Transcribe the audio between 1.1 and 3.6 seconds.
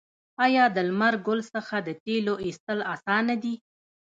ګل څخه د تیلو ایستل اسانه دي؟